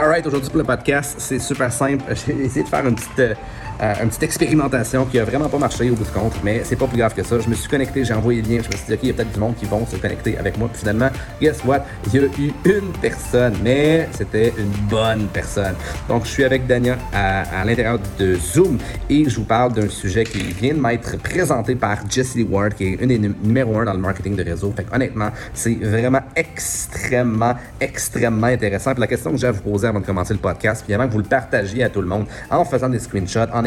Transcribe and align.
Alright, 0.00 0.24
aujourd'hui 0.28 0.48
pour 0.48 0.58
le 0.58 0.64
podcast, 0.64 1.16
c'est 1.18 1.40
super 1.40 1.72
simple. 1.72 2.04
J'ai 2.14 2.44
essayé 2.44 2.62
de 2.62 2.68
faire 2.68 2.86
une 2.86 2.94
petite, 2.94 3.36
euh, 3.80 3.94
une 4.02 4.08
petite 4.08 4.24
expérimentation 4.24 5.04
qui 5.04 5.18
a 5.18 5.24
vraiment 5.24 5.48
pas 5.48 5.58
marché 5.58 5.90
au 5.90 5.94
bout 5.94 6.04
de 6.04 6.08
compte, 6.10 6.34
mais 6.42 6.62
c'est 6.64 6.76
pas 6.76 6.86
plus 6.86 6.98
grave 6.98 7.14
que 7.14 7.22
ça. 7.22 7.38
Je 7.38 7.48
me 7.48 7.54
suis 7.54 7.68
connecté, 7.68 8.04
j'ai 8.04 8.14
envoyé 8.14 8.42
le 8.42 8.48
lien, 8.48 8.62
je 8.62 8.68
me 8.68 8.76
suis 8.76 8.86
dit, 8.86 8.94
ok, 8.94 9.00
il 9.02 9.08
y 9.08 9.10
a 9.10 9.14
peut-être 9.14 9.32
du 9.32 9.40
monde 9.40 9.54
qui 9.56 9.66
vont 9.66 9.86
se 9.86 9.96
connecter 9.96 10.36
avec 10.38 10.58
moi. 10.58 10.68
Puis 10.68 10.80
finalement, 10.80 11.10
guess 11.40 11.64
what? 11.64 11.84
Il 12.06 12.14
y 12.14 12.18
a 12.18 12.22
eu 12.22 12.52
une 12.64 12.92
personne, 13.00 13.54
mais 13.62 14.08
c'était 14.12 14.52
une 14.58 14.72
bonne 14.88 15.28
personne. 15.32 15.74
Donc, 16.08 16.24
je 16.24 16.30
suis 16.30 16.44
avec 16.44 16.66
Dania 16.66 16.96
à, 17.12 17.60
à 17.60 17.64
l'intérieur 17.64 17.98
de 18.18 18.34
Zoom 18.36 18.78
et 19.08 19.28
je 19.28 19.36
vous 19.36 19.44
parle 19.44 19.72
d'un 19.72 19.88
sujet 19.88 20.24
qui 20.24 20.38
vient 20.38 20.74
de 20.74 20.80
m'être 20.80 21.16
présenté 21.18 21.74
par 21.74 21.98
Jessie 22.08 22.42
Ward, 22.42 22.74
qui 22.74 22.84
est 22.84 23.02
une 23.02 23.08
des 23.08 23.18
numéro 23.18 23.78
un 23.78 23.84
dans 23.84 23.92
le 23.92 23.98
marketing 23.98 24.36
de 24.36 24.42
réseau. 24.42 24.72
Fait 24.76 24.86
honnêtement, 24.92 25.30
c'est 25.54 25.74
vraiment 25.74 26.20
extrêmement, 26.34 27.54
extrêmement 27.80 28.46
intéressant. 28.46 28.92
Puis 28.92 29.00
la 29.00 29.06
question 29.06 29.32
que 29.32 29.36
j'ai 29.36 29.46
à 29.46 29.52
vous 29.52 29.62
poser, 29.62 29.88
avant 29.88 30.00
de 30.00 30.06
commencer 30.06 30.34
le 30.34 30.40
podcast, 30.40 30.82
puis 30.84 30.94
avant 30.94 31.06
que 31.06 31.12
vous 31.12 31.18
le 31.18 31.24
partagiez 31.24 31.84
à 31.84 31.88
tout 31.88 32.00
le 32.00 32.06
monde, 32.06 32.26
en 32.50 32.64
faisant 32.64 32.88
des 32.88 32.98
screenshots, 32.98 33.50
en 33.52 33.64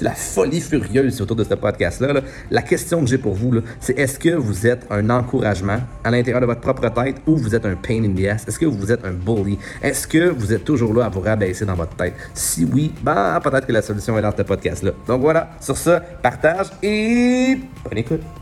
la, 0.00 0.14
folie 0.14 0.60
furieuse 0.60 1.20
autour 1.20 1.36
de 1.36 1.44
ce 1.44 1.54
podcast-là, 1.54 2.20
la 2.50 2.62
question 2.62 3.00
que 3.00 3.06
j'ai 3.06 3.18
pour 3.18 3.34
vous, 3.34 3.60
c'est 3.80 3.98
est-ce 3.98 4.18
que 4.18 4.30
vous 4.30 4.66
êtes 4.66 4.86
un 4.90 5.08
encouragement 5.10 5.78
à 6.04 6.10
l'intérieur 6.10 6.40
de 6.40 6.46
votre 6.46 6.60
propre 6.60 6.88
tête 6.88 7.16
ou 7.26 7.36
vous 7.36 7.54
êtes 7.54 7.64
un 7.66 7.74
pain 7.74 8.04
in 8.04 8.14
the 8.14 8.26
ass? 8.26 8.46
Est-ce 8.46 8.58
que 8.58 8.66
vous 8.66 8.90
êtes 8.92 9.04
un 9.04 9.12
bully? 9.12 9.58
Est-ce 9.82 10.06
que 10.06 10.30
vous 10.30 10.52
êtes 10.52 10.64
toujours 10.64 10.94
là 10.94 11.06
à 11.06 11.08
vous 11.08 11.20
rabaisser 11.20 11.64
dans 11.64 11.74
votre 11.74 11.96
tête? 11.96 12.14
Si 12.34 12.64
oui, 12.64 12.92
ben 13.02 13.40
peut-être 13.42 13.66
que 13.66 13.72
la 13.72 13.82
solution 13.82 14.16
est 14.18 14.22
dans 14.22 14.36
ce 14.36 14.42
podcast-là. 14.42 14.92
Donc 15.06 15.20
voilà, 15.20 15.50
sur 15.60 15.76
ça, 15.76 16.00
partage 16.00 16.68
et 16.82 17.58
bonne 17.84 17.98
écoute. 17.98 18.39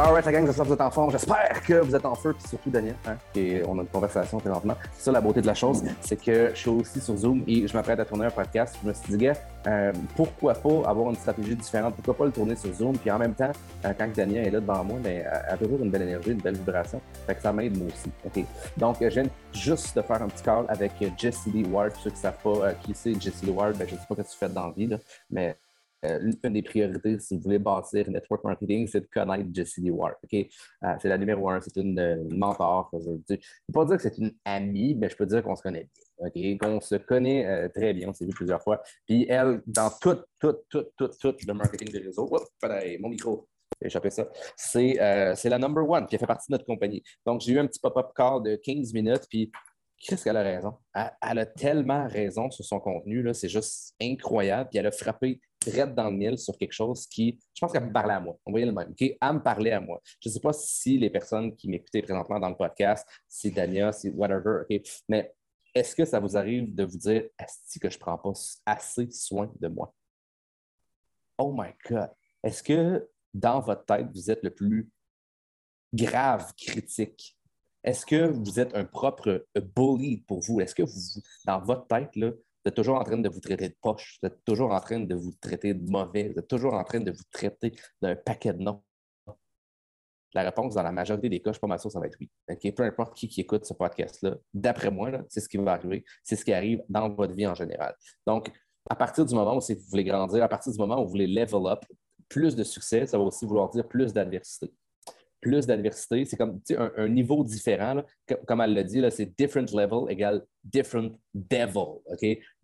Alright, 0.00 0.24
la 0.26 0.30
gang, 0.30 0.46
j'espère 0.46 0.62
que 0.62 0.68
vous 0.68 0.74
êtes 0.74 0.80
en 0.80 0.90
forme. 0.92 1.10
J'espère 1.10 1.60
que 1.66 1.72
vous 1.80 1.96
êtes 1.96 2.04
en 2.04 2.14
feu, 2.14 2.32
puis 2.32 2.48
surtout 2.48 2.70
Daniel, 2.70 2.94
hein, 3.04 3.16
et 3.34 3.64
on 3.66 3.76
a 3.80 3.82
une 3.82 3.88
conversation 3.88 4.38
présentement. 4.38 4.76
C'est 4.92 5.06
ça 5.06 5.10
la 5.10 5.20
beauté 5.20 5.40
de 5.40 5.46
la 5.48 5.54
chose, 5.54 5.82
c'est 6.02 6.14
que 6.14 6.52
je 6.54 6.56
suis 6.56 6.70
aussi 6.70 7.00
sur 7.00 7.16
Zoom 7.16 7.42
et 7.48 7.66
je 7.66 7.76
m'apprête 7.76 7.98
à 7.98 8.04
tourner 8.04 8.26
un 8.26 8.30
podcast. 8.30 8.76
Je 8.80 8.88
me 8.88 8.94
suis 8.94 9.16
dit, 9.16 9.28
euh, 9.66 9.92
pourquoi 10.14 10.54
pas 10.54 10.88
avoir 10.88 11.10
une 11.10 11.16
stratégie 11.16 11.56
différente? 11.56 11.96
Pourquoi 11.96 12.16
pas 12.16 12.26
le 12.26 12.30
tourner 12.30 12.54
sur 12.54 12.72
Zoom? 12.72 12.96
Puis 12.96 13.10
en 13.10 13.18
même 13.18 13.34
temps, 13.34 13.50
euh, 13.84 13.92
quand 13.98 14.08
Daniel 14.14 14.46
est 14.46 14.50
là 14.52 14.60
devant 14.60 14.84
moi, 14.84 14.98
ben, 15.02 15.24
elle 15.26 15.54
a 15.54 15.56
toujours 15.56 15.82
une 15.82 15.90
belle 15.90 16.02
énergie, 16.02 16.30
une 16.30 16.42
belle 16.42 16.58
vibration. 16.58 17.00
Fait 17.26 17.34
que 17.34 17.42
ça 17.42 17.52
m'aide 17.52 17.76
moi 17.76 17.88
aussi. 17.88 18.12
OK? 18.24 18.44
Donc, 18.76 18.98
je 19.00 19.08
viens 19.08 19.26
juste 19.52 19.96
de 19.96 20.02
faire 20.02 20.22
un 20.22 20.28
petit 20.28 20.44
call 20.44 20.64
avec 20.68 20.92
Jessie 21.16 21.50
Lee 21.50 21.66
Ward. 21.66 21.90
Pour 21.90 22.02
ceux 22.02 22.10
qui 22.10 22.18
ne 22.18 22.22
savent 22.22 22.42
pas 22.44 22.50
euh, 22.50 22.72
qui 22.84 22.94
c'est 22.94 23.20
Jessie 23.20 23.46
Lee 23.46 23.50
Ward, 23.50 23.76
ben, 23.76 23.88
je 23.88 23.96
ne 23.96 23.98
sais 23.98 24.06
pas 24.08 24.14
ce 24.14 24.22
que 24.22 24.28
tu 24.28 24.36
fais 24.38 24.48
dans 24.48 24.68
la 24.68 24.72
vie, 24.72 24.86
là, 24.86 24.98
mais 25.28 25.56
euh, 26.04 26.30
une 26.44 26.52
des 26.52 26.62
priorités, 26.62 27.18
si 27.18 27.36
vous 27.36 27.42
voulez 27.42 27.58
bâtir 27.58 28.08
network 28.08 28.44
marketing, 28.44 28.86
c'est 28.86 29.00
de 29.00 29.08
connaître 29.12 29.48
Jessie 29.52 29.80
Lee 29.80 29.90
Ward. 29.90 30.14
Euh, 30.32 30.44
c'est 31.00 31.08
la 31.08 31.18
numéro 31.18 31.48
un, 31.50 31.60
c'est 31.60 31.76
une, 31.76 32.28
mentor. 32.36 32.90
Je 32.92 33.10
ne 33.10 33.16
peux 33.16 33.38
pas 33.72 33.84
dire 33.84 33.96
que 33.96 34.02
c'est 34.02 34.18
une 34.18 34.34
amie, 34.44 34.94
mais 34.94 35.08
je 35.08 35.16
peux 35.16 35.26
dire 35.26 35.42
qu'on 35.42 35.56
se 35.56 35.62
connaît 35.62 35.88
bien. 36.34 36.58
Qu'on 36.58 36.80
se 36.80 36.96
connaît 36.96 37.46
euh, 37.46 37.68
très 37.68 37.92
bien, 37.94 38.08
on 38.08 38.12
s'est 38.12 38.26
vu 38.26 38.32
plusieurs 38.32 38.62
fois. 38.62 38.82
Puis 39.06 39.26
elle, 39.28 39.62
dans 39.66 39.90
tout, 40.00 40.18
tout, 40.38 40.56
tout, 40.68 40.86
tout, 40.96 41.08
tout 41.08 41.34
le 41.46 41.54
marketing 41.54 41.90
des 41.90 41.98
réseaux, 41.98 42.30
mon 43.00 43.08
micro, 43.08 43.48
échappé 43.80 44.10
ça, 44.10 44.28
c'est 44.56 44.94
la 44.98 45.58
number 45.58 45.88
one, 45.88 46.06
elle 46.10 46.18
fait 46.18 46.26
partie 46.26 46.50
de 46.50 46.54
notre 46.54 46.64
compagnie. 46.66 47.02
Donc, 47.26 47.40
j'ai 47.40 47.52
eu 47.52 47.58
un 47.58 47.66
petit 47.66 47.80
pop-up 47.80 48.10
call 48.14 48.42
de 48.42 48.56
15 48.56 48.92
minutes, 48.92 49.26
puis 49.28 49.50
qu'est-ce 49.98 50.24
qu'elle 50.24 50.36
a 50.36 50.42
raison? 50.42 50.74
Elle, 50.94 51.38
a 51.38 51.46
tellement 51.46 52.06
raison 52.06 52.50
sur 52.50 52.64
son 52.64 52.80
contenu, 52.80 53.28
c'est 53.34 53.48
juste 53.48 53.94
incroyable. 54.00 54.70
Puis 54.70 54.78
elle 54.78 54.86
a 54.86 54.92
frappé 54.92 55.40
direct 55.60 55.94
dans 55.94 56.10
le 56.10 56.16
mille 56.16 56.38
sur 56.38 56.56
quelque 56.56 56.72
chose 56.72 57.06
qui, 57.06 57.38
je 57.54 57.60
pense 57.60 57.72
qu'elle 57.72 57.86
me 57.86 57.92
parlait 57.92 58.14
à 58.14 58.20
moi. 58.20 58.36
On 58.46 58.50
voyait 58.50 58.66
le 58.66 58.72
même. 58.72 58.94
Elle 58.98 59.32
me 59.32 59.42
parlait 59.42 59.72
à 59.72 59.80
moi. 59.80 60.00
Je 60.20 60.28
ne 60.28 60.34
sais 60.34 60.40
pas 60.40 60.52
si 60.52 60.98
les 60.98 61.10
personnes 61.10 61.54
qui 61.56 61.68
m'écoutaient 61.68 62.02
présentement 62.02 62.38
dans 62.38 62.48
le 62.48 62.56
podcast, 62.56 63.06
c'est 63.26 63.50
Dania, 63.50 63.92
c'est 63.92 64.10
whatever, 64.10 64.62
mais 65.08 65.34
est-ce 65.74 65.94
que 65.94 66.04
ça 66.04 66.18
vous 66.18 66.36
arrive 66.36 66.74
de 66.74 66.84
vous 66.84 66.98
dire, 66.98 67.28
est-ce 67.38 67.78
que 67.78 67.90
je 67.90 67.96
ne 67.96 68.00
prends 68.00 68.18
pas 68.18 68.32
assez 68.66 69.10
soin 69.10 69.52
de 69.60 69.68
moi? 69.68 69.94
Oh 71.36 71.54
my 71.56 71.70
God! 71.88 72.10
Est-ce 72.42 72.62
que 72.62 73.08
dans 73.34 73.60
votre 73.60 73.84
tête, 73.84 74.06
vous 74.12 74.30
êtes 74.30 74.42
le 74.42 74.50
plus 74.50 74.90
grave 75.92 76.52
critique 76.56 77.37
est-ce 77.88 78.04
que 78.04 78.28
vous 78.28 78.60
êtes 78.60 78.74
un 78.74 78.84
propre 78.84 79.46
bully 79.74 80.18
pour 80.28 80.40
vous? 80.40 80.60
Est-ce 80.60 80.74
que 80.74 80.82
vous, 80.82 81.22
dans 81.46 81.58
votre 81.60 81.86
tête, 81.86 82.14
là, 82.16 82.30
vous 82.30 82.68
êtes 82.68 82.74
toujours 82.74 82.96
en 82.96 83.02
train 83.02 83.16
de 83.16 83.30
vous 83.30 83.40
traiter 83.40 83.70
de 83.70 83.76
poche, 83.80 84.18
vous 84.22 84.26
êtes 84.26 84.44
toujours 84.44 84.72
en 84.72 84.80
train 84.80 85.00
de 85.00 85.14
vous 85.14 85.32
traiter 85.40 85.72
de 85.72 85.90
mauvais, 85.90 86.28
vous 86.28 86.38
êtes 86.38 86.48
toujours 86.48 86.74
en 86.74 86.84
train 86.84 87.00
de 87.00 87.10
vous 87.10 87.22
traiter 87.30 87.72
d'un 88.02 88.14
paquet 88.14 88.52
de 88.52 88.62
noms? 88.62 88.82
La 90.34 90.42
réponse, 90.42 90.74
dans 90.74 90.82
la 90.82 90.92
majorité 90.92 91.30
des 91.30 91.40
cas, 91.40 91.50
je 91.50 91.54
suis 91.54 91.60
pas 91.60 91.66
mal 91.66 91.80
sûr, 91.80 91.90
ça 91.90 91.98
va 91.98 92.06
être 92.06 92.18
oui. 92.20 92.28
Peu 92.72 92.82
importe 92.82 93.16
qui, 93.16 93.26
qui 93.26 93.40
écoute 93.40 93.64
ce 93.64 93.72
podcast-là, 93.72 94.36
d'après 94.52 94.90
moi, 94.90 95.10
c'est 95.30 95.40
ce 95.40 95.48
qui 95.48 95.56
va 95.56 95.72
arriver. 95.72 96.04
C'est 96.22 96.36
ce 96.36 96.44
qui 96.44 96.52
arrive 96.52 96.82
dans 96.90 97.08
votre 97.08 97.32
vie 97.32 97.46
en 97.46 97.54
général. 97.54 97.94
Donc, 98.26 98.52
à 98.90 98.96
partir 98.96 99.24
du 99.24 99.34
moment 99.34 99.56
où 99.56 99.60
vous 99.60 99.74
voulez 99.88 100.04
grandir, 100.04 100.44
à 100.44 100.48
partir 100.48 100.70
du 100.70 100.78
moment 100.78 101.00
où 101.00 101.04
vous 101.04 101.12
voulez 101.12 101.26
level 101.26 101.66
up, 101.66 101.82
plus 102.28 102.54
de 102.54 102.64
succès, 102.64 103.06
ça 103.06 103.16
va 103.16 103.24
aussi 103.24 103.46
vouloir 103.46 103.70
dire 103.70 103.88
plus 103.88 104.12
d'adversité 104.12 104.70
plus 105.40 105.66
d'adversité. 105.66 106.24
C'est 106.24 106.36
comme 106.36 106.60
un, 106.76 107.08
niveau 107.08 107.44
différent. 107.44 108.02
Comme 108.46 108.60
elle 108.60 108.74
l'a 108.74 108.84
dit, 108.84 109.02
c'est 109.10 109.36
different 109.38 109.66
level 109.72 110.10
égale 110.10 110.44
different 110.64 111.12
devil. 111.34 112.00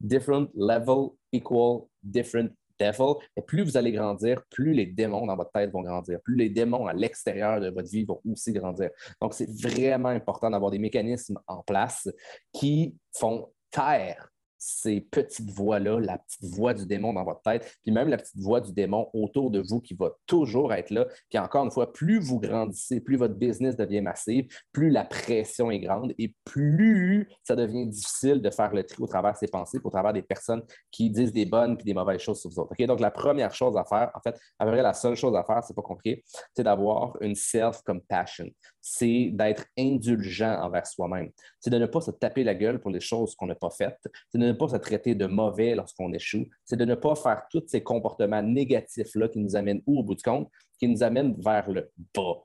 Different 0.00 0.48
level 0.54 1.10
equal 1.32 1.82
different 2.02 2.50
devil. 2.78 3.14
Et 3.36 3.42
plus 3.42 3.62
vous 3.62 3.76
allez 3.76 3.92
grandir, 3.92 4.42
plus 4.50 4.72
les 4.72 4.86
démons 4.86 5.26
dans 5.26 5.36
votre 5.36 5.52
tête 5.52 5.70
vont 5.70 5.82
grandir. 5.82 6.20
Plus 6.22 6.36
les 6.36 6.50
démons 6.50 6.86
à 6.86 6.92
l'extérieur 6.92 7.60
de 7.60 7.70
votre 7.70 7.88
vie 7.88 8.04
vont 8.04 8.20
aussi 8.30 8.52
grandir. 8.52 8.90
Donc, 9.20 9.34
c'est 9.34 9.50
vraiment 9.50 10.08
important 10.08 10.50
d'avoir 10.50 10.70
des 10.70 10.78
mécanismes 10.78 11.38
en 11.46 11.62
place 11.62 12.08
qui 12.52 12.96
font 13.12 13.52
taire 13.70 14.28
ces 14.66 15.02
petites 15.02 15.50
voix-là, 15.50 16.00
la 16.00 16.16
petite 16.16 16.44
voix 16.44 16.72
du 16.72 16.86
démon 16.86 17.12
dans 17.12 17.24
votre 17.24 17.42
tête, 17.42 17.76
puis 17.82 17.92
même 17.92 18.08
la 18.08 18.16
petite 18.16 18.38
voix 18.38 18.62
du 18.62 18.72
démon 18.72 19.08
autour 19.12 19.50
de 19.50 19.60
vous 19.60 19.80
qui 19.80 19.94
va 19.94 20.12
toujours 20.26 20.72
être 20.72 20.90
là. 20.90 21.06
Puis 21.28 21.38
encore 21.38 21.64
une 21.64 21.70
fois, 21.70 21.92
plus 21.92 22.18
vous 22.18 22.40
grandissez, 22.40 23.00
plus 23.00 23.16
votre 23.16 23.34
business 23.34 23.76
devient 23.76 24.00
massif, 24.00 24.46
plus 24.72 24.88
la 24.88 25.04
pression 25.04 25.70
est 25.70 25.80
grande 25.80 26.14
et 26.18 26.34
plus 26.44 27.28
ça 27.42 27.56
devient 27.56 27.86
difficile 27.86 28.40
de 28.40 28.50
faire 28.50 28.72
le 28.72 28.84
tri 28.84 29.02
au 29.02 29.06
travers 29.06 29.32
de 29.32 29.38
ses 29.38 29.48
pensées, 29.48 29.78
au 29.84 29.90
travers 29.90 30.14
des 30.14 30.22
personnes 30.22 30.62
qui 30.90 31.10
disent 31.10 31.32
des 31.32 31.44
bonnes 31.44 31.76
et 31.78 31.84
des 31.84 31.94
mauvaises 31.94 32.20
choses 32.20 32.40
sur 32.40 32.50
vous 32.50 32.60
autres. 32.60 32.74
Donc, 32.86 33.00
la 33.00 33.10
première 33.10 33.54
chose 33.54 33.76
à 33.76 33.84
faire, 33.84 34.10
en 34.14 34.20
fait, 34.20 34.38
à 34.58 34.64
peu 34.64 34.74
la 34.74 34.94
seule 34.94 35.14
chose 35.14 35.36
à 35.36 35.44
faire, 35.44 35.62
c'est 35.62 35.74
pas 35.74 35.82
compliqué, 35.82 36.24
c'est 36.54 36.62
d'avoir 36.62 37.20
une 37.20 37.34
self-compassion. 37.34 38.50
C'est 38.80 39.30
d'être 39.32 39.64
indulgent 39.78 40.58
envers 40.62 40.86
soi-même. 40.86 41.30
C'est 41.60 41.70
de 41.70 41.78
ne 41.78 41.86
pas 41.86 42.00
se 42.00 42.10
taper 42.10 42.44
la 42.44 42.54
gueule 42.54 42.80
pour 42.80 42.90
les 42.90 43.00
choses 43.00 43.34
qu'on 43.34 43.46
n'a 43.46 43.54
pas 43.54 43.70
faites. 43.70 44.00
C'est 44.30 44.38
de 44.38 44.44
ne 44.44 44.52
pas 44.54 44.68
se 44.68 44.76
traiter 44.76 45.14
de 45.14 45.26
mauvais 45.26 45.74
lorsqu'on 45.74 46.12
échoue, 46.12 46.46
c'est 46.64 46.76
de 46.76 46.84
ne 46.84 46.94
pas 46.94 47.14
faire 47.14 47.42
tous 47.50 47.64
ces 47.66 47.82
comportements 47.82 48.42
négatifs-là 48.42 49.28
qui 49.28 49.38
nous 49.38 49.56
amènent 49.56 49.82
où 49.86 50.00
au 50.00 50.02
bout 50.02 50.14
du 50.14 50.22
compte, 50.22 50.50
qui 50.78 50.88
nous 50.88 51.02
amènent 51.02 51.34
vers 51.40 51.70
le 51.70 51.90
bas. 52.14 52.42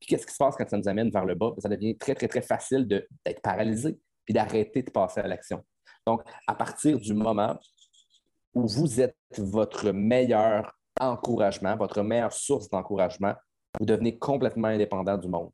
Puis 0.00 0.08
qu'est-ce 0.08 0.26
qui 0.26 0.32
se 0.32 0.38
passe 0.38 0.56
quand 0.56 0.68
ça 0.68 0.76
nous 0.76 0.88
amène 0.88 1.10
vers 1.10 1.24
le 1.24 1.34
bas? 1.34 1.52
Ça 1.58 1.68
devient 1.68 1.96
très, 1.96 2.14
très, 2.14 2.28
très 2.28 2.42
facile 2.42 2.86
d'être 2.86 3.42
paralysé 3.42 3.98
puis 4.24 4.34
d'arrêter 4.34 4.82
de 4.82 4.90
passer 4.90 5.20
à 5.20 5.26
l'action. 5.26 5.64
Donc, 6.06 6.22
à 6.46 6.54
partir 6.54 6.98
du 6.98 7.14
moment 7.14 7.58
où 8.54 8.66
vous 8.66 9.00
êtes 9.00 9.16
votre 9.36 9.90
meilleur 9.90 10.74
encouragement, 11.00 11.76
votre 11.76 12.02
meilleure 12.02 12.32
source 12.32 12.68
d'encouragement, 12.68 13.34
vous 13.78 13.86
devenez 13.86 14.18
complètement 14.18 14.68
indépendant 14.68 15.16
du 15.16 15.28
monde 15.28 15.50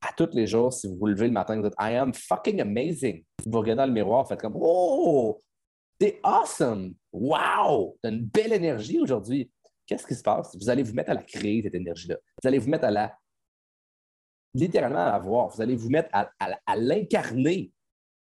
à 0.00 0.12
tous 0.16 0.30
les 0.32 0.46
jours, 0.46 0.72
si 0.72 0.86
vous 0.86 0.96
vous 0.96 1.06
levez 1.06 1.26
le 1.26 1.32
matin, 1.32 1.56
vous 1.56 1.62
dites 1.62 1.74
I 1.78 1.94
am 1.96 2.14
fucking 2.14 2.60
amazing. 2.60 3.24
Vous 3.44 3.58
regardez 3.58 3.78
dans 3.78 3.86
le 3.86 3.92
miroir, 3.92 4.22
vous 4.22 4.28
faites 4.28 4.40
comme 4.40 4.56
Oh, 4.56 5.42
t'es 5.98 6.20
awesome. 6.22 6.94
Wow, 7.12 7.98
t'as 8.02 8.10
une 8.10 8.24
belle 8.24 8.52
énergie 8.52 9.00
aujourd'hui. 9.00 9.50
Qu'est-ce 9.86 10.06
qui 10.06 10.14
se 10.14 10.22
passe? 10.22 10.56
Vous 10.56 10.68
allez 10.68 10.82
vous 10.82 10.94
mettre 10.94 11.10
à 11.10 11.14
la 11.14 11.22
créer, 11.22 11.62
cette 11.62 11.74
énergie-là. 11.74 12.16
Vous 12.42 12.46
allez 12.46 12.58
vous 12.58 12.68
mettre 12.68 12.84
à 12.84 12.90
la 12.90 13.16
littéralement 14.54 15.06
à 15.06 15.12
la 15.12 15.18
voir. 15.18 15.48
Vous 15.48 15.62
allez 15.62 15.76
vous 15.76 15.90
mettre 15.90 16.10
à, 16.12 16.76
l'incarner. 16.76 17.72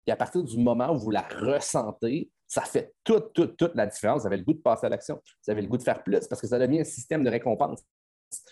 Et 0.07 0.11
à 0.11 0.17
partir 0.17 0.43
du 0.43 0.59
moment 0.59 0.93
où 0.93 0.99
vous 0.99 1.11
la 1.11 1.23
ressentez, 1.23 2.31
ça 2.49 2.63
fait 2.63 2.93
toute, 3.05 3.33
toute, 3.33 3.57
toute 3.57 3.75
la 3.75 3.87
différence. 3.87 4.23
Vous 4.23 4.27
avez 4.27 4.39
le 4.39 4.45
goût 4.45 4.55
de 4.55 4.61
passer 4.61 4.87
à 4.87 4.89
l'action. 4.89 5.21
Vous 5.45 5.51
avez 5.51 5.63
le 5.63 5.69
goût 5.69 5.77
de 5.77 5.83
faire 5.83 6.03
plus 6.03 6.27
parce 6.27 6.41
que 6.41 6.47
ça 6.47 6.59
devient 6.59 6.81
un 6.81 6.85
système 6.85 7.23
de 7.23 7.31
récompense. 7.31 7.83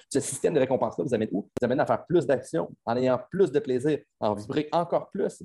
Ce 0.08 0.20
système 0.20 0.54
de 0.54 0.60
récompense-là 0.60 1.04
vous 1.04 1.14
amène 1.14 1.28
où? 1.32 1.42
Vous 1.42 1.64
amène 1.64 1.80
à 1.80 1.86
faire 1.86 2.04
plus 2.06 2.26
d'actions, 2.26 2.70
en 2.84 2.96
ayant 2.96 3.20
plus 3.30 3.50
de 3.50 3.58
plaisir, 3.58 3.98
en 4.20 4.34
vibrer 4.34 4.68
encore 4.72 5.10
plus. 5.10 5.42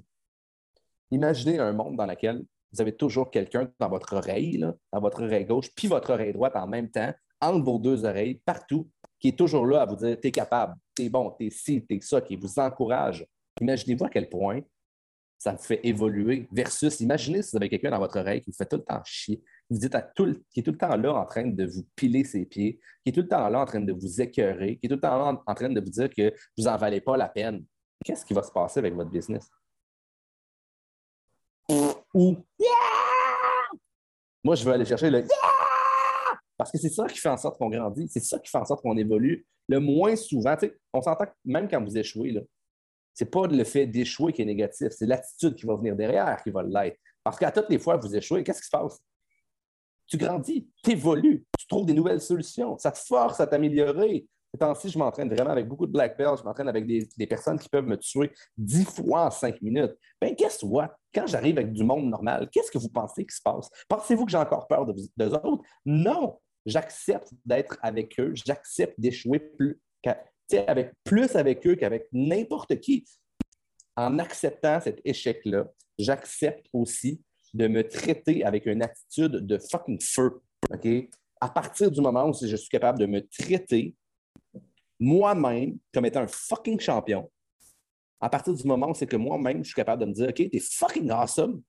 Imaginez 1.12 1.60
un 1.60 1.74
monde 1.74 1.96
dans 1.96 2.06
lequel 2.06 2.44
vous 2.72 2.82
avez 2.82 2.96
toujours 2.96 3.32
quelqu'un 3.32 3.72
dans 3.80 3.90
votre 3.90 4.14
oreille, 4.16 4.60
dans 4.92 5.00
votre 5.00 5.24
oreille 5.24 5.46
gauche, 5.46 5.70
puis 5.76 5.88
votre 5.88 6.12
oreille 6.12 6.34
droite 6.34 6.56
en 6.56 6.68
même 6.68 6.90
temps, 6.90 7.14
entre 7.40 7.64
vos 7.64 7.80
deux 7.80 8.06
oreilles, 8.06 8.42
partout, 8.46 8.90
qui 9.20 9.30
est 9.30 9.38
toujours 9.38 9.66
là 9.66 9.82
à 9.82 9.86
vous 9.86 9.96
dire 9.96 10.20
T'es 10.20 10.32
capable, 10.32 10.76
t'es 10.94 11.10
bon, 11.10 11.32
t'es 11.32 11.50
ci, 11.50 11.86
t'es 11.86 12.00
ça, 12.02 12.22
qui 12.22 12.36
vous 12.36 12.60
encourage. 12.60 13.26
Imaginez-vous 13.62 14.06
à 14.06 14.10
quel 14.10 14.30
point 14.30 14.62
ça 15.38 15.54
vous 15.54 15.64
fait 15.64 15.80
évoluer 15.84 16.48
versus, 16.52 17.00
imaginez 17.00 17.42
si 17.42 17.52
vous 17.52 17.58
avez 17.58 17.70
quelqu'un 17.70 17.92
dans 17.92 18.00
votre 18.00 18.20
oreille 18.20 18.42
qui 18.42 18.52
vous 18.52 18.58
fait 18.58 18.66
tout 18.66 18.78
le 18.78 18.84
temps 18.84 19.02
chier, 19.06 19.42
vous 19.70 19.80
dites 19.80 19.96
à 19.96 20.02
tout, 20.02 20.42
qui 20.52 20.60
est 20.60 20.64
tout 20.64 20.72
le 20.72 20.78
temps 20.78 20.96
là 20.96 21.14
en 21.14 21.26
train 21.26 21.48
de 21.48 21.66
vous 21.66 21.84
piler 21.96 22.24
ses 22.24 22.46
pieds, 22.46 22.80
qui 23.04 23.10
est 23.10 23.12
tout 23.12 23.22
le 23.22 23.28
temps 23.28 23.50
là 23.50 23.60
en 23.60 23.66
train 23.66 23.82
de 23.82 23.94
vous 23.94 24.22
écœurer, 24.22 24.78
qui 24.78 24.86
est 24.86 24.90
tout 24.90 24.96
le 24.96 25.02
temps 25.02 25.18
là 25.18 25.42
en, 25.46 25.56
train 25.56 25.70
de 25.70 25.80
vous 25.80 25.90
dire 25.90 26.10
que 26.10 26.34
vous 26.58 26.66
n'en 26.66 26.78
valez 26.78 27.02
pas 27.02 27.18
la 27.18 27.28
peine, 27.28 27.66
qu'est-ce 28.04 28.26
qui 28.26 28.34
va 28.34 28.44
se 28.44 28.52
passer 28.52 28.80
avec 28.80 28.94
votre 28.94 29.10
business? 29.10 29.50
Ou 32.14 32.38
Moi, 34.44 34.56
je 34.56 34.64
veux 34.64 34.72
aller 34.72 34.86
chercher 34.86 35.10
le 35.10 35.26
Parce 36.56 36.72
que 36.72 36.78
c'est 36.78 36.90
ça 36.90 37.08
qui 37.08 37.18
fait 37.18 37.30
en 37.30 37.38
sorte 37.38 37.58
qu'on 37.58 37.70
grandit, 37.70 38.08
c'est 38.08 38.24
ça 38.24 38.38
qui 38.40 38.50
fait 38.50 38.58
en 38.60 38.66
sorte 38.66 38.82
qu'on 38.82 38.98
évolue. 38.98 39.46
Le 39.68 39.80
moins 39.80 40.16
souvent, 40.16 40.56
on 40.94 41.02
s'entend 41.02 41.26
que 41.26 41.32
même 41.44 41.68
quand 41.68 41.84
vous 41.84 41.98
échouez, 41.98 42.32
là, 42.32 42.42
c'est 43.16 43.32
pas 43.32 43.48
le 43.48 43.64
fait 43.64 43.88
d'échouer 43.88 44.32
qui 44.32 44.44
est 44.44 44.46
négatif, 44.46 44.90
c'est 44.92 45.08
l'attitude 45.08 45.56
qui 45.56 45.66
va 45.66 45.76
venir 45.76 45.96
derrière 45.96 46.42
qui 46.44 46.52
va 46.52 46.62
l'être. 46.62 47.00
Parce 47.24 47.40
qu'à 47.40 47.52
toutes 47.52 47.70
les 47.70 47.80
fois 47.80 47.98
que 47.98 48.06
vous 48.06 48.16
échouez, 48.16 48.44
qu'est-ce 48.44 48.60
qui 48.60 48.68
se 48.68 48.72
passe? 48.78 49.02
Tu 50.08 50.18
grandis, 50.18 50.70
tu 50.84 50.92
évolues, 50.92 51.46
tu 51.58 51.68
trouves 51.68 51.86
des 51.86 51.94
nouvelles 51.94 52.22
solutions, 52.22 52.78
ça 52.78 52.92
te 52.92 53.00
force 53.00 53.40
à 53.40 53.48
t'améliorer. 53.48 54.28
Ces 54.54 54.60
temps-ci, 54.60 54.90
je 54.90 54.98
m'entraîne 54.98 55.28
vraiment 55.28 55.50
avec 55.50 55.68
beaucoup 55.68 55.86
de 55.86 55.92
black 55.92 56.18
belts, 56.18 56.40
je 56.40 56.44
m'entraîne 56.44 56.70
avec 56.70 56.86
des, 56.86 57.28
personnes 57.28 57.60
qui 57.60 57.68
peuvent 57.68 57.86
me 57.86 57.98
tuer 57.98 58.32
dix 58.58 58.86
fois 58.86 59.26
en 59.26 59.32
cinq 59.32 59.62
minutes. 59.62 59.94
Ben, 60.22 60.36
qu'est-ce 60.36 60.60
que 60.60 60.66
Quand 61.14 61.28
j'arrive 61.28 61.58
avec 61.58 61.74
du 61.74 61.84
monde 61.84 62.10
normal, 62.10 62.50
qu'est-ce 62.52 62.72
que 62.72 62.78
vous 62.78 62.90
pensez 62.90 63.26
qui 63.26 63.36
se 63.36 63.42
passe? 63.42 63.70
Pensez-vous 63.90 64.26
que 64.26 64.32
j'ai 64.32 64.38
encore 64.38 64.68
peur 64.68 64.86
de 64.86 64.94
d'eux 65.18 65.34
autres? 65.34 65.64
Non! 65.86 66.40
J'accepte 66.66 67.32
d'être 67.46 67.78
avec 67.82 68.20
eux, 68.20 68.34
j'accepte 68.34 69.00
d'échouer 69.00 69.40
plus, 69.40 69.80
avec, 70.68 70.94
plus 71.04 71.36
avec 71.36 71.66
eux 71.68 71.76
qu'avec 71.76 72.08
n'importe 72.12 72.80
qui. 72.80 73.06
En 73.96 74.20
acceptant 74.20 74.80
cet 74.80 75.00
échec-là, 75.06 75.68
j'accepte 75.98 76.66
aussi 76.74 77.22
de 77.56 77.68
me 77.68 77.88
traiter 77.88 78.44
avec 78.44 78.66
une 78.66 78.84
attitude 78.84 79.32
de 79.32 79.58
fucking 79.58 80.00
feu. 80.02 80.42
À 81.40 81.50
partir 81.50 81.90
du 81.90 82.02
moment 82.02 82.30
où 82.30 82.34
je 82.34 82.56
suis 82.56 82.70
capable 82.70 83.00
de 83.00 83.06
me 83.06 83.26
traiter 83.26 83.96
moi-même 85.00 85.78
comme 85.94 86.06
étant 86.06 86.22
un 86.22 86.28
fucking 86.28 86.80
champion, 86.80 87.32
à 88.20 88.30
partir 88.30 88.54
du 88.54 88.64
moment 88.68 88.90
où 88.90 88.94
c'est 88.94 89.08
que 89.08 89.16
moi-même, 89.16 89.64
je 89.64 89.70
suis 89.70 89.76
capable 89.76 90.02
de 90.02 90.08
me 90.08 90.14
dire, 90.14 90.30
OK, 90.30 90.50
t'es 90.50 90.60
fucking 90.60 91.10
awesome, 91.12 91.62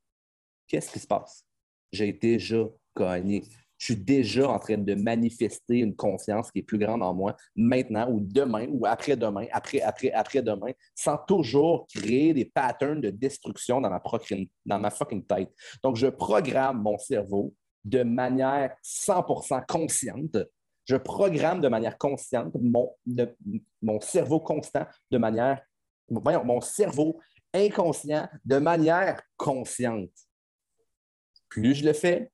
qu'est-ce 0.66 0.90
qui 0.90 0.98
se 0.98 1.06
passe? 1.06 1.46
J'ai 1.92 2.12
déjà 2.12 2.64
gagné 2.96 3.44
je 3.78 3.86
suis 3.86 3.96
déjà 3.96 4.48
en 4.48 4.58
train 4.58 4.78
de 4.78 4.94
manifester 4.94 5.78
une 5.78 5.94
confiance 5.94 6.50
qui 6.50 6.60
est 6.60 6.62
plus 6.62 6.78
grande 6.78 7.02
en 7.02 7.14
moi 7.14 7.36
maintenant 7.54 8.10
ou 8.10 8.20
demain 8.20 8.66
ou 8.70 8.86
après-demain, 8.86 9.46
après, 9.52 9.80
après, 9.80 10.10
après-demain, 10.12 10.72
sans 10.94 11.18
toujours 11.18 11.86
créer 11.86 12.32
des 12.32 12.46
patterns 12.46 13.00
de 13.00 13.10
destruction 13.10 13.80
dans 13.80 13.90
ma, 13.90 14.02
dans 14.64 14.78
ma 14.78 14.90
fucking 14.90 15.24
tête. 15.24 15.50
Donc, 15.82 15.96
je 15.96 16.06
programme 16.06 16.82
mon 16.82 16.98
cerveau 16.98 17.52
de 17.84 18.02
manière 18.02 18.74
100% 18.82 19.64
consciente. 19.66 20.38
Je 20.84 20.96
programme 20.96 21.60
de 21.60 21.68
manière 21.68 21.98
consciente 21.98 22.54
mon, 22.60 22.94
mon 23.82 24.00
cerveau 24.00 24.40
constant 24.40 24.86
de 25.10 25.18
manière, 25.18 25.60
voyons, 26.08 26.44
mon 26.44 26.60
cerveau 26.60 27.20
inconscient 27.52 28.28
de 28.44 28.58
manière 28.58 29.20
consciente. 29.36 30.10
Plus 31.48 31.74
je 31.74 31.84
le 31.84 31.92
fais, 31.92 32.30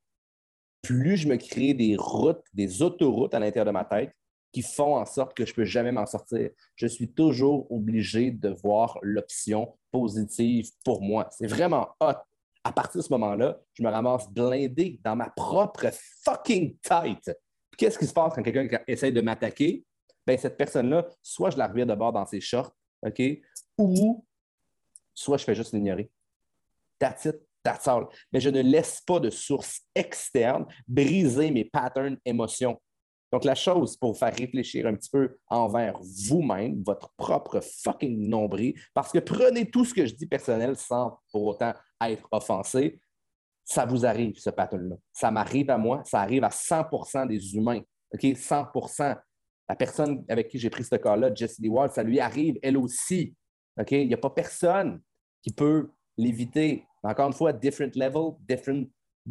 plus 0.93 1.17
je 1.17 1.29
me 1.29 1.37
crée 1.37 1.73
des 1.73 1.97
routes, 1.97 2.45
des 2.53 2.83
autoroutes 2.83 3.35
à 3.35 3.39
l'intérieur 3.39 3.65
de 3.65 3.71
ma 3.71 3.85
tête 3.85 4.15
qui 4.53 4.61
font 4.61 4.97
en 4.97 5.07
sorte 5.07 5.35
que 5.35 5.47
je 5.47 5.53
ne 5.53 5.57
peux 5.57 5.65
jamais 5.65 5.91
m'en 5.91 6.05
sortir. 6.05 6.51
Je 6.77 6.87
suis 6.87 7.11
toujours 7.11 7.71
obligé 7.73 8.31
de 8.31 8.51
voir 8.51 8.99
l'option 9.01 9.79
positive 9.91 10.71
pour 10.85 11.01
moi. 11.01 11.29
C'est 11.31 11.47
vraiment 11.47 11.89
hot. 12.01 12.19
À 12.63 12.73
partir 12.73 13.01
de 13.01 13.07
ce 13.07 13.13
moment-là, 13.15 13.59
je 13.73 13.83
me 13.83 13.89
ramasse 13.89 14.29
blindé 14.31 15.01
dans 15.03 15.17
ma 15.17 15.31
propre 15.31 15.87
fucking 16.25 16.77
tête. 16.79 17.41
Qu'est-ce 17.79 17.99
qui 17.99 18.07
se 18.07 18.13
passe 18.13 18.35
quand 18.35 18.43
quelqu'un 18.43 18.79
essaie 18.87 19.11
de 19.11 19.21
m'attaquer? 19.23 19.85
Ben, 20.27 20.37
cette 20.37 20.59
personne-là, 20.59 21.09
soit 21.23 21.51
je 21.51 21.57
la 21.57 21.67
revire 21.67 21.87
de 21.87 21.95
bord 21.95 22.13
dans 22.13 22.27
ses 22.27 22.41
shorts, 22.41 22.77
OK? 23.05 23.23
Ou 23.79 24.25
soit 25.15 25.39
je 25.39 25.45
fais 25.45 25.55
juste 25.55 25.73
l'ignorer. 25.73 26.11
That's. 26.99 27.29
Mais 28.33 28.41
je 28.41 28.51
ne 28.51 28.61
laisse 28.61 29.01
pas 29.07 29.21
de 29.21 29.31
source 29.31 29.81
externe 29.95 30.67
briser 30.87 31.51
mes 31.51 31.65
patterns 31.65 32.19
émotions. 32.25 32.81
Donc, 33.33 33.45
la 33.45 33.55
chose 33.55 33.97
pour 33.97 34.13
vous 34.13 34.19
faire 34.19 34.35
réfléchir 34.35 34.87
un 34.87 34.95
petit 34.95 35.09
peu 35.09 35.39
envers 35.47 35.99
vous-même, 36.29 36.83
votre 36.85 37.15
propre 37.17 37.61
fucking 37.61 38.29
nombril, 38.29 38.75
parce 38.93 39.11
que 39.11 39.21
prenez 39.21 39.71
tout 39.71 39.87
ce 39.87 39.95
que 39.95 40.05
je 40.05 40.15
dis 40.15 40.27
personnel 40.27 40.77
sans 40.77 41.19
pour 41.31 41.45
autant 41.47 41.73
être 42.03 42.29
offensé, 42.31 43.01
ça 43.65 43.87
vous 43.87 44.05
arrive, 44.05 44.39
ce 44.39 44.51
pattern-là. 44.51 44.97
Ça 45.13 45.31
m'arrive 45.31 45.71
à 45.71 45.79
moi, 45.79 46.03
ça 46.05 46.21
arrive 46.21 46.45
à 46.45 46.51
100% 46.51 47.27
des 47.27 47.55
humains. 47.55 47.81
OK? 48.13 48.37
100 48.37 48.67
La 49.69 49.77
personne 49.77 50.25
avec 50.29 50.49
qui 50.49 50.59
j'ai 50.59 50.69
pris 50.69 50.85
ce 50.85 50.97
cas-là, 50.97 51.35
Jessie 51.35 51.69
Wall, 51.69 51.91
ça 51.91 52.03
lui 52.03 52.21
arrive, 52.21 52.59
elle 52.63 52.77
aussi. 52.77 53.35
OK? 53.81 53.93
Il 53.93 54.09
n'y 54.09 54.15
a 54.15 54.19
pas 54.19 54.31
personne 54.31 55.01
qui 55.43 55.53
peut 55.53 55.91
l'éviter. 56.19 56.85
Encore 57.03 57.27
une 57.27 57.33
fois, 57.33 57.53
different 57.53 57.97
level, 57.97 58.35
different, 58.41 58.89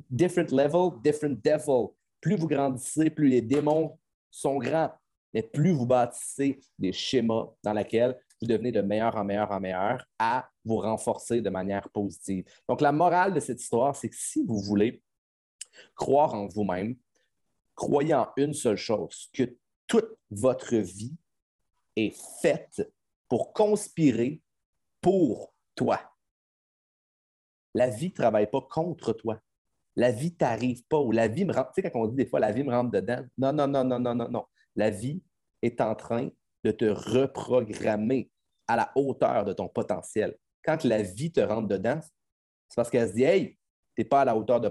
different 0.09 0.51
level, 0.51 1.01
different 1.01 1.38
devil. 1.44 1.89
Plus 2.19 2.35
vous 2.35 2.47
grandissez, 2.47 3.09
plus 3.09 3.29
les 3.29 3.41
démons 3.41 3.97
sont 4.29 4.57
grands, 4.57 4.91
mais 5.33 5.41
plus 5.41 5.71
vous 5.71 5.85
bâtissez 5.85 6.59
des 6.77 6.91
schémas 6.91 7.47
dans 7.63 7.73
lesquels 7.73 8.19
vous 8.41 8.47
devenez 8.47 8.71
de 8.71 8.81
meilleur 8.81 9.15
en 9.15 9.23
meilleur 9.23 9.51
en 9.51 9.59
meilleur 9.59 10.06
à 10.19 10.50
vous 10.65 10.77
renforcer 10.77 11.41
de 11.41 11.50
manière 11.50 11.89
positive. 11.89 12.45
Donc, 12.68 12.81
la 12.81 12.91
morale 12.91 13.33
de 13.33 13.39
cette 13.39 13.62
histoire, 13.62 13.95
c'est 13.95 14.09
que 14.09 14.15
si 14.15 14.44
vous 14.44 14.59
voulez 14.59 15.01
croire 15.95 16.33
en 16.33 16.47
vous-même, 16.47 16.95
croyez 17.75 18.13
en 18.13 18.27
une 18.38 18.53
seule 18.53 18.77
chose, 18.77 19.29
que 19.33 19.56
toute 19.88 20.17
votre 20.29 20.75
vie 20.75 21.15
est 21.95 22.15
faite 22.41 22.91
pour 23.27 23.53
conspirer 23.53 24.41
pour 25.01 25.53
toi. 25.75 26.11
La 27.73 27.88
vie 27.89 28.09
ne 28.09 28.13
travaille 28.13 28.50
pas 28.50 28.62
contre 28.69 29.13
toi. 29.13 29.39
La 29.95 30.12
vie 30.12 30.33
t'arrive 30.33 30.83
pas 30.88 31.00
ou 31.00 31.12
la 31.12 31.27
vie 31.27 31.45
me 31.45 31.53
rentre. 31.53 31.71
Tu 31.73 31.81
sais, 31.81 31.91
quand 31.91 32.01
on 32.01 32.07
dit 32.07 32.15
des 32.15 32.25
fois 32.25 32.39
la 32.39 32.51
vie 32.51 32.63
me 32.63 32.71
rentre 32.71 32.91
dedans, 32.91 33.23
non, 33.38 33.53
non, 33.53 33.68
non, 33.68 33.83
non, 33.83 34.00
non, 34.00 34.15
non, 34.15 34.29
non. 34.29 34.45
La 34.75 34.89
vie 34.89 35.21
est 35.62 35.81
en 35.81 35.95
train 35.95 36.29
de 36.63 36.71
te 36.71 36.85
reprogrammer 36.85 38.31
à 38.68 38.75
la 38.75 38.91
hauteur 38.95 39.45
de 39.45 39.53
ton 39.53 39.68
potentiel. 39.68 40.38
Quand 40.63 40.83
la 40.83 41.01
vie 41.01 41.31
te 41.31 41.41
rentre 41.41 41.68
dedans, 41.68 42.00
c'est 42.69 42.75
parce 42.75 42.89
qu'elle 42.89 43.09
se 43.09 43.13
dit 43.13 43.23
Hey, 43.23 43.57
tu 43.95 44.01
n'es 44.01 44.06
pas 44.06 44.21
à 44.21 44.25
la 44.25 44.35
hauteur 44.35 44.62
de, 44.62 44.69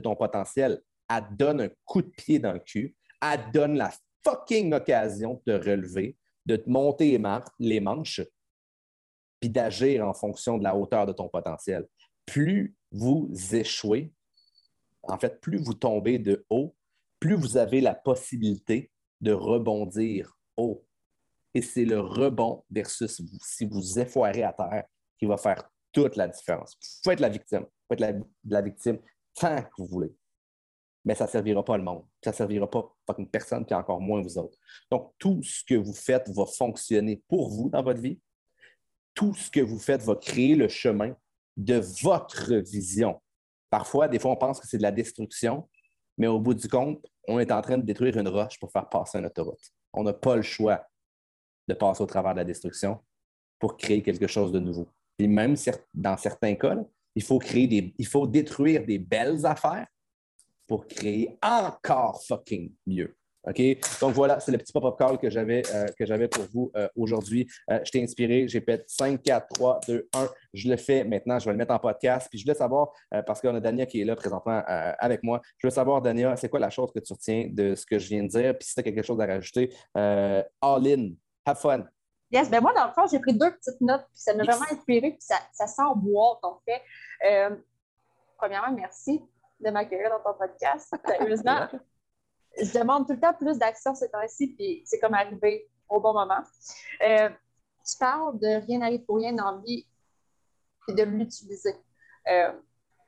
ton 0.00 0.16
potentiel. 0.16 0.80
Elle 1.10 1.36
donne 1.36 1.60
un 1.62 1.68
coup 1.84 2.02
de 2.02 2.08
pied 2.08 2.38
dans 2.38 2.52
le 2.52 2.60
cul. 2.60 2.96
Elle 3.20 3.50
donne 3.52 3.76
la 3.76 3.90
fucking 4.24 4.72
occasion 4.72 5.42
de 5.46 5.58
te 5.58 5.68
relever, 5.68 6.16
de 6.46 6.56
te 6.56 6.70
monter 6.70 7.20
les 7.58 7.80
manches, 7.80 8.22
puis 9.40 9.50
d'agir 9.50 10.06
en 10.06 10.14
fonction 10.14 10.56
de 10.56 10.64
la 10.64 10.74
hauteur 10.74 11.04
de 11.04 11.12
ton 11.12 11.28
potentiel 11.28 11.86
plus 12.28 12.76
vous 12.92 13.30
échouez, 13.52 14.12
en 15.02 15.18
fait, 15.18 15.40
plus 15.40 15.58
vous 15.58 15.74
tombez 15.74 16.18
de 16.18 16.44
haut, 16.50 16.76
plus 17.18 17.34
vous 17.34 17.56
avez 17.56 17.80
la 17.80 17.94
possibilité 17.94 18.92
de 19.20 19.32
rebondir 19.32 20.38
haut. 20.56 20.84
Et 21.54 21.62
c'est 21.62 21.86
le 21.86 22.00
rebond 22.00 22.64
versus 22.70 23.22
si 23.42 23.66
vous 23.66 23.98
effoirez 23.98 24.42
à 24.42 24.52
terre 24.52 24.84
qui 25.18 25.24
va 25.24 25.38
faire 25.38 25.70
toute 25.90 26.16
la 26.16 26.28
différence. 26.28 26.76
Vous 26.80 27.00
pouvez 27.02 27.14
être 27.14 27.20
la 27.20 27.28
victime, 27.30 27.60
vous 27.60 27.96
pouvez 27.96 28.08
être 28.08 28.26
la, 28.44 28.60
victime 28.60 28.98
tant 29.34 29.62
que 29.62 29.70
vous 29.78 29.86
voulez. 29.86 30.14
Mais 31.06 31.14
ça 31.14 31.24
ne 31.24 31.30
servira 31.30 31.64
pas 31.64 31.78
le 31.78 31.84
monde. 31.84 32.04
Ça 32.22 32.30
ne 32.30 32.36
servira 32.36 32.70
pas 32.70 32.94
une 33.16 33.30
personne, 33.30 33.64
qui 33.64 33.72
encore 33.72 34.00
moins 34.00 34.20
vous 34.20 34.36
autres. 34.36 34.58
Donc, 34.90 35.14
tout 35.18 35.42
ce 35.42 35.64
que 35.64 35.74
vous 35.74 35.94
faites 35.94 36.28
va 36.28 36.44
fonctionner 36.44 37.22
pour 37.26 37.48
vous 37.48 37.70
dans 37.70 37.82
votre 37.82 38.00
vie. 38.00 38.20
Tout 39.14 39.34
ce 39.34 39.50
que 39.50 39.60
vous 39.60 39.78
faites 39.78 40.02
va 40.02 40.14
créer 40.16 40.54
le 40.54 40.68
chemin 40.68 41.16
de 41.58 41.82
votre 42.02 42.54
vision. 42.54 43.20
Parfois, 43.68 44.08
des 44.08 44.18
fois, 44.18 44.30
on 44.30 44.36
pense 44.36 44.60
que 44.60 44.66
c'est 44.66 44.78
de 44.78 44.82
la 44.82 44.92
destruction, 44.92 45.68
mais 46.16 46.28
au 46.28 46.40
bout 46.40 46.54
du 46.54 46.68
compte, 46.68 47.04
on 47.26 47.38
est 47.38 47.52
en 47.52 47.60
train 47.60 47.76
de 47.76 47.82
détruire 47.82 48.16
une 48.16 48.28
roche 48.28 48.58
pour 48.58 48.72
faire 48.72 48.88
passer 48.88 49.18
une 49.18 49.26
autoroute. 49.26 49.60
On 49.92 50.04
n'a 50.04 50.14
pas 50.14 50.36
le 50.36 50.42
choix 50.42 50.86
de 51.66 51.74
passer 51.74 52.02
au 52.02 52.06
travers 52.06 52.32
de 52.32 52.38
la 52.38 52.44
destruction 52.44 53.00
pour 53.58 53.76
créer 53.76 54.02
quelque 54.02 54.28
chose 54.28 54.52
de 54.52 54.60
nouveau. 54.60 54.88
Et 55.18 55.26
même 55.26 55.56
dans 55.92 56.16
certains 56.16 56.54
cas, 56.54 56.76
il 57.14 57.22
faut 57.22 58.26
détruire 58.26 58.86
des 58.86 58.98
belles 58.98 59.44
affaires 59.44 59.88
pour 60.66 60.86
créer 60.86 61.36
encore 61.42 62.22
fucking 62.22 62.72
mieux. 62.86 63.17
OK? 63.44 63.60
Donc 64.00 64.14
voilà, 64.14 64.40
c'est 64.40 64.52
le 64.52 64.58
petit 64.58 64.72
pop-up 64.72 64.96
call 64.98 65.18
que 65.18 65.30
j'avais 65.30 65.62
euh, 65.74 66.28
pour 66.28 66.44
vous 66.52 66.72
euh, 66.76 66.88
aujourd'hui. 66.96 67.48
Euh, 67.70 67.80
je 67.84 67.90
t'ai 67.90 68.02
inspiré, 68.02 68.48
j'ai 68.48 68.60
fait 68.60 68.84
5, 68.88 69.22
4, 69.22 69.48
3, 69.54 69.80
2, 69.86 70.08
1. 70.12 70.28
Je 70.54 70.68
le 70.68 70.76
fais 70.76 71.04
maintenant, 71.04 71.38
je 71.38 71.46
vais 71.46 71.52
le 71.52 71.58
mettre 71.58 71.72
en 71.72 71.78
podcast. 71.78 72.28
Puis 72.30 72.38
je 72.38 72.44
voulais 72.44 72.56
savoir, 72.56 72.92
parce 73.26 73.40
qu'on 73.40 73.54
a 73.54 73.60
Dania 73.60 73.86
qui 73.86 74.00
est 74.00 74.04
là 74.04 74.16
présentement 74.16 74.62
avec 74.66 75.22
moi, 75.22 75.40
je 75.58 75.66
veux 75.66 75.70
savoir, 75.70 76.02
Dania, 76.02 76.36
c'est 76.36 76.48
quoi 76.48 76.60
la 76.60 76.70
chose 76.70 76.90
que 76.92 77.00
tu 77.00 77.12
retiens 77.12 77.48
de 77.50 77.74
ce 77.74 77.86
que 77.86 77.98
je 77.98 78.08
viens 78.08 78.22
de 78.22 78.28
dire? 78.28 78.56
Puis 78.58 78.68
si 78.68 78.74
tu 78.74 78.80
as 78.80 78.82
quelque 78.82 79.02
chose 79.02 79.20
à 79.20 79.26
rajouter, 79.26 79.72
all 79.94 80.86
in, 80.86 81.10
have 81.46 81.58
fun. 81.58 81.84
Yes, 82.30 82.50
ben 82.50 82.60
moi, 82.60 82.74
dans 82.74 82.86
le 82.86 82.92
fond, 82.92 83.06
j'ai 83.10 83.20
pris 83.20 83.32
deux 83.32 83.50
petites 83.52 83.80
notes, 83.80 84.04
puis 84.12 84.20
ça 84.20 84.34
m'a 84.34 84.44
vraiment 84.44 84.66
inspiré, 84.70 85.12
puis 85.12 85.20
ça, 85.20 85.36
ça 85.52 85.66
sent 85.66 85.82
boire, 85.96 86.38
en 86.42 86.60
fait. 86.66 86.82
premièrement, 88.36 88.74
merci 88.74 89.22
de 89.60 89.70
m'accueillir 89.70 90.10
dans 90.10 90.32
ton 90.32 90.38
podcast. 90.38 90.94
Sérieusement, 91.06 91.68
je 92.60 92.78
demande 92.78 93.06
tout 93.06 93.14
le 93.14 93.20
temps 93.20 93.34
plus 93.34 93.58
d'action 93.58 93.94
ces 93.94 94.10
temps-ci, 94.10 94.48
puis 94.48 94.82
c'est 94.84 94.98
comme 94.98 95.14
arrivé 95.14 95.68
au 95.88 96.00
bon 96.00 96.12
moment. 96.12 96.42
Euh, 97.06 97.28
tu 97.28 97.98
parles 97.98 98.38
de 98.38 98.66
rien 98.66 98.78
n'arrive 98.78 99.04
pour 99.04 99.16
rien 99.16 99.32
dans 99.32 99.58
vie, 99.60 99.86
et 100.88 100.92
de 100.92 101.02
l'utiliser. 101.02 101.76
Euh, 102.28 102.52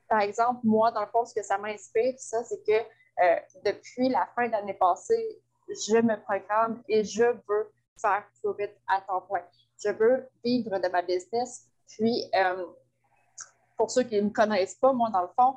par 0.07 0.21
exemple, 0.21 0.59
moi, 0.63 0.91
dans 0.91 1.01
le 1.01 1.07
fond, 1.07 1.25
ce 1.25 1.33
que 1.33 1.43
ça 1.43 1.57
m'inspire, 1.57 2.13
ça, 2.17 2.43
c'est 2.43 2.63
que 2.63 2.71
euh, 2.71 3.39
depuis 3.65 4.09
la 4.09 4.27
fin 4.35 4.47
de 4.47 4.51
l'année 4.51 4.73
passée, 4.73 5.39
je 5.67 5.97
me 5.97 6.15
programme 6.21 6.83
et 6.87 7.03
je 7.03 7.23
veux 7.23 7.71
faire 7.99 8.23
Prove 8.41 8.57
à 8.87 9.01
temps 9.01 9.21
plein. 9.21 9.43
Je 9.83 9.89
veux 9.89 10.27
vivre 10.43 10.77
de 10.79 10.87
ma 10.89 11.01
business. 11.01 11.67
Puis, 11.87 12.29
pour 13.77 13.89
ceux 13.89 14.03
qui 14.03 14.15
ne 14.17 14.21
me 14.21 14.29
connaissent 14.29 14.75
pas, 14.75 14.93
moi, 14.93 15.09
dans 15.09 15.21
le 15.21 15.29
fond, 15.35 15.55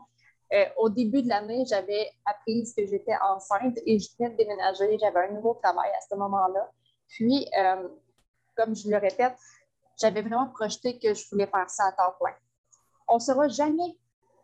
euh, 0.55 0.65
au 0.77 0.89
début 0.89 1.23
de 1.23 1.29
l'année, 1.29 1.65
j'avais 1.67 2.11
appris 2.25 2.65
que 2.77 2.87
j'étais 2.87 3.17
enceinte 3.29 3.77
et 3.87 3.99
je 3.99 4.09
venais 4.17 4.31
de 4.31 4.37
déménager. 4.37 4.99
J'avais 5.01 5.29
un 5.29 5.33
nouveau 5.33 5.55
travail 5.63 5.91
à 5.91 6.01
ce 6.09 6.15
moment-là. 6.15 6.71
Puis, 7.09 7.49
euh, 7.59 7.89
comme 8.57 8.75
je 8.75 8.89
le 8.89 8.97
répète, 8.97 9.37
j'avais 10.01 10.23
vraiment 10.23 10.49
projeté 10.49 10.99
que 10.99 11.13
je 11.13 11.29
voulais 11.31 11.47
faire 11.47 11.69
ça 11.69 11.85
à 11.87 11.93
temps 11.93 12.15
plein. 12.21 12.35
On 13.09 13.17
ne 13.17 13.21
saura 13.21 13.49
jamais 13.49 13.97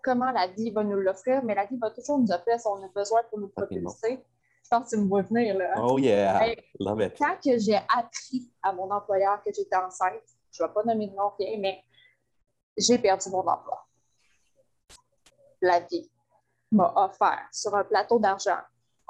comment 0.02 0.31
la 0.31 0.49
vie 0.49 0.71
va 0.71 0.83
nous 0.83 0.99
l'offrir, 0.99 1.45
mais 1.45 1.55
la 1.55 1.67
vie 1.67 1.79
va 1.79 1.90
toujours 1.90 2.19
nous 2.19 2.31
offrir 2.33 2.59
ce 2.59 2.64
qu'on 2.64 2.83
a 2.83 2.88
besoin 2.88 3.21
pour 3.31 3.38
nous 3.38 3.49
propulser. 3.49 4.25
Je 4.62 4.69
pense 4.69 4.90
que 4.90 4.97
tu 4.97 5.02
me 5.02 5.09
vois 5.09 5.23
venir 5.23 5.57
là. 5.57 5.75
Oh 5.83 5.99
yeah, 5.99 6.55
love 6.79 7.00
it. 7.00 7.17
Quand 7.19 7.37
que 7.43 7.59
j'ai 7.59 7.76
appris 7.76 8.52
à 8.62 8.73
mon 8.73 8.90
employeur 8.90 9.43
que 9.43 9.50
j'étais 9.52 9.76
enceinte, 9.76 10.23
je 10.52 10.62
ne 10.62 10.69
vais 10.69 10.75
pas 10.75 10.83
nommer 10.85 11.09
de 11.09 11.14
nom, 11.14 11.33
mais 11.38 11.83
j'ai 12.76 12.99
perdu 12.99 13.31
mon 13.31 13.40
emploi. 13.40 13.87
La 15.61 15.81
vie 15.81 16.11
m'a 16.73 16.93
offert 16.97 17.49
sur 17.52 17.75
un 17.75 17.85
plateau 17.85 18.19
d'argent 18.19 18.59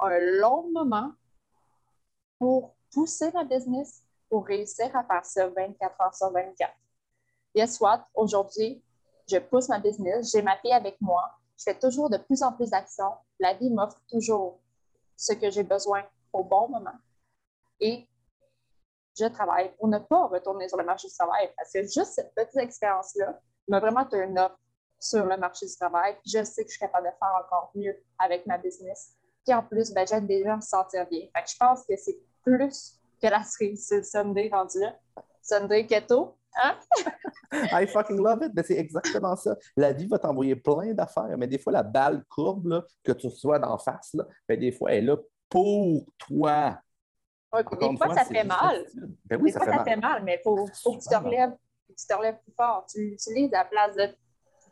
un 0.01 0.19
long 0.19 0.69
moment 0.71 1.11
pour 2.39 2.75
pousser 2.91 3.31
ma 3.31 3.43
business, 3.43 4.03
pour 4.29 4.45
réussir 4.45 4.95
à 4.95 5.03
faire 5.03 5.25
ça 5.25 5.47
24 5.47 6.01
heures 6.01 6.15
sur 6.15 6.31
24. 6.31 6.73
Guess 7.55 7.79
what? 7.79 8.07
Aujourd'hui, 8.15 8.83
je 9.29 9.37
pousse 9.37 9.69
ma 9.69 9.79
business, 9.79 10.31
j'ai 10.31 10.41
ma 10.41 10.57
fille 10.57 10.73
avec 10.73 10.99
moi, 10.99 11.31
je 11.57 11.63
fais 11.63 11.77
toujours 11.77 12.09
de 12.09 12.17
plus 12.17 12.41
en 12.41 12.51
plus 12.53 12.71
d'actions. 12.71 13.13
La 13.39 13.53
vie 13.53 13.69
m'offre 13.69 14.01
toujours 14.09 14.59
ce 15.15 15.33
que 15.33 15.49
j'ai 15.51 15.63
besoin 15.63 16.03
au 16.33 16.43
bon 16.43 16.69
moment. 16.69 16.97
Et 17.79 18.07
je 19.17 19.25
travaille 19.25 19.75
pour 19.75 19.87
ne 19.87 19.99
pas 19.99 20.27
retourner 20.27 20.67
sur 20.67 20.77
le 20.77 20.85
marché 20.85 21.07
du 21.07 21.13
travail 21.13 21.51
parce 21.55 21.71
que 21.71 21.83
juste 21.83 22.13
cette 22.13 22.33
petite 22.33 22.57
expérience-là 22.57 23.39
m'a 23.67 23.79
vraiment 23.79 24.05
turn 24.05 24.37
up 24.37 24.53
sur 25.01 25.25
le 25.25 25.35
marché 25.35 25.65
du 25.65 25.75
travail. 25.75 26.13
Puis 26.21 26.31
je 26.37 26.43
sais 26.43 26.63
que 26.63 26.69
je 26.69 26.77
suis 26.77 26.79
capable 26.79 27.07
de 27.07 27.13
faire 27.19 27.43
encore 27.43 27.71
mieux 27.75 27.97
avec 28.19 28.45
ma 28.45 28.57
business. 28.57 29.15
Puis 29.45 29.53
en 29.53 29.63
plus, 29.63 29.91
ben, 29.91 30.05
j'aide 30.07 30.27
des 30.27 30.43
gens 30.43 30.57
à 30.57 30.61
se 30.61 30.69
sentir 30.69 31.07
bien. 31.07 31.27
Fait 31.35 31.43
que 31.43 31.49
je 31.49 31.57
pense 31.57 31.83
que 31.85 31.97
c'est 31.97 32.17
plus 32.43 32.99
que 33.21 33.27
la 33.27 33.43
cerise 33.43 33.87
sur 33.87 33.97
le 33.97 34.03
Sunday 34.03 34.49
rendu 34.51 34.79
là. 34.79 34.95
Sunday 35.41 35.87
keto, 35.87 36.37
Hein? 36.55 36.75
I 37.71 37.85
fucking 37.87 38.17
love 38.17 38.43
it. 38.43 38.51
c'est 38.65 38.77
exactement 38.77 39.35
ça. 39.35 39.55
La 39.77 39.93
vie 39.93 40.07
va 40.07 40.19
t'envoyer 40.19 40.55
plein 40.55 40.93
d'affaires, 40.93 41.37
mais 41.37 41.47
des 41.47 41.57
fois, 41.57 41.71
la 41.71 41.83
balle 41.83 42.25
courbe 42.29 42.67
là, 42.67 42.83
que 43.03 43.13
tu 43.13 43.29
sois 43.29 43.57
d'en 43.59 43.77
face, 43.77 44.13
là, 44.13 44.25
ben, 44.47 44.59
des 44.59 44.71
fois, 44.71 44.91
elle 44.91 45.03
est 45.03 45.07
là 45.07 45.17
pour 45.49 46.05
toi. 46.17 46.77
des 47.53 47.97
fois, 47.97 48.15
ça 48.15 48.25
fait 48.25 48.43
mal. 48.43 48.85
Ben 49.25 49.39
oui, 49.41 49.51
des 49.51 49.57
fois, 49.57 49.65
ça 49.65 49.83
fait 49.83 49.95
mal, 49.95 50.23
mais 50.23 50.39
il 50.39 50.43
faut, 50.43 50.67
faut, 50.83 50.97
que 50.97 51.03
tu 51.03 51.09
te 51.09 51.15
relèves, 51.15 51.53
tu 51.87 52.05
te 52.05 52.13
relèves 52.13 52.39
plus 52.43 52.53
fort. 52.53 52.85
Tu 52.89 53.13
utilises 53.13 53.53
à 53.53 53.59
la 53.59 53.65
place 53.65 53.95
de 53.95 54.15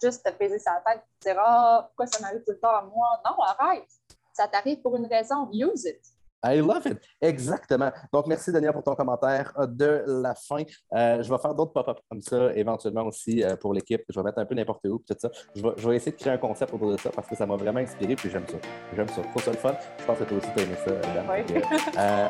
juste 0.01 0.25
te 0.25 0.31
peser 0.31 0.59
sa 0.59 0.81
tête 0.85 1.01
et 1.03 1.19
te 1.19 1.29
dire 1.29 1.41
Ah, 1.43 1.85
pourquoi 1.87 2.07
ça 2.07 2.19
m'arrive 2.21 2.43
tout 2.45 2.51
le 2.51 2.59
temps 2.59 2.75
à 2.75 2.83
moi? 2.83 3.21
Non, 3.25 3.41
arrête. 3.43 3.87
Ça 4.33 4.47
t'arrive 4.47 4.81
pour 4.81 4.95
une 4.95 5.05
raison. 5.05 5.49
Use 5.51 5.85
it. 5.85 5.99
I 6.43 6.61
love 6.61 6.85
it. 6.85 6.97
Exactement. 7.21 7.91
Donc, 8.13 8.27
merci, 8.27 8.51
Daniel, 8.51 8.71
pour 8.71 8.83
ton 8.83 8.95
commentaire 8.95 9.51
euh, 9.57 9.67
de 9.67 10.03
la 10.07 10.35
fin. 10.35 10.63
Euh, 10.93 11.21
je 11.21 11.29
vais 11.29 11.37
faire 11.37 11.53
d'autres 11.53 11.73
pop-up 11.73 11.99
comme 12.09 12.21
ça, 12.21 12.53
éventuellement 12.55 13.03
aussi 13.03 13.43
euh, 13.43 13.55
pour 13.57 13.73
l'équipe. 13.73 14.01
Je 14.07 14.19
vais 14.19 14.23
mettre 14.23 14.39
un 14.39 14.45
peu 14.45 14.55
n'importe 14.55 14.85
où, 14.85 15.03
tout 15.05 15.15
ça. 15.17 15.29
Je 15.55 15.61
vais, 15.61 15.69
je 15.75 15.89
vais, 15.89 15.95
essayer 15.97 16.11
de 16.11 16.17
créer 16.17 16.33
un 16.33 16.37
concept 16.37 16.73
autour 16.73 16.91
de 16.91 16.97
ça 16.97 17.09
parce 17.09 17.27
que 17.27 17.35
ça 17.35 17.45
m'a 17.45 17.57
vraiment 17.57 17.79
inspiré, 17.79 18.15
puis 18.15 18.29
j'aime 18.29 18.47
ça. 18.47 18.57
J'aime 18.95 19.09
ça. 19.09 19.21
Trop 19.21 19.39
ça 19.39 19.51
le 19.51 19.57
fun. 19.57 19.73
Je 19.99 20.05
pense 20.05 20.19
que 20.19 20.23
toi 20.23 20.37
aussi, 20.37 20.47
tu 20.55 20.59
as 20.59 20.63
aimé 20.63 20.75
ça, 20.85 20.91
Dan. 20.91 21.25
Oui. 21.29 21.61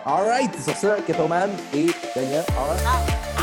all 0.06 0.28
right. 0.28 0.56
Sur 0.60 0.76
ça, 0.76 0.96
Ketoman 1.06 1.52
et 1.74 1.88
Daniel, 2.16 2.44
all 2.58 2.76
right. 2.76 3.39